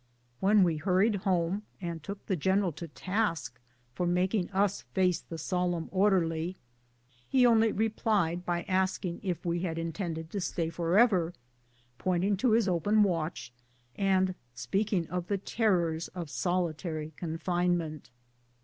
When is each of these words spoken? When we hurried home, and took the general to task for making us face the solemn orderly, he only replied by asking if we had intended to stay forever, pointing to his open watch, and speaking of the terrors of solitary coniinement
When 0.39 0.63
we 0.63 0.77
hurried 0.77 1.17
home, 1.27 1.61
and 1.79 2.01
took 2.01 2.25
the 2.25 2.35
general 2.35 2.71
to 2.71 2.87
task 2.87 3.59
for 3.93 4.07
making 4.07 4.49
us 4.49 4.81
face 4.95 5.19
the 5.21 5.37
solemn 5.37 5.89
orderly, 5.91 6.57
he 7.29 7.45
only 7.45 7.71
replied 7.71 8.43
by 8.43 8.63
asking 8.63 9.19
if 9.21 9.45
we 9.45 9.59
had 9.59 9.77
intended 9.77 10.31
to 10.31 10.41
stay 10.41 10.71
forever, 10.71 11.35
pointing 11.99 12.35
to 12.37 12.53
his 12.53 12.67
open 12.67 13.03
watch, 13.03 13.53
and 13.95 14.33
speaking 14.55 15.07
of 15.09 15.27
the 15.27 15.37
terrors 15.37 16.07
of 16.07 16.31
solitary 16.31 17.13
coniinement 17.21 18.05